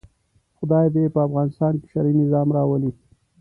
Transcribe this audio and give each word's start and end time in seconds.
خدای 0.57 0.87
دې 0.95 1.03
په 1.13 1.19
افغانستان 1.27 1.73
کې 1.79 1.87
شرعي 1.91 2.13
نظام 2.21 2.47
راولي. 2.57 2.91